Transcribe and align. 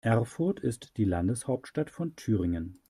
Erfurt 0.03 0.59
ist 0.61 0.97
die 0.97 1.03
Landeshauptstadt 1.03 1.91
von 1.91 2.15
Thüringen. 2.15 2.79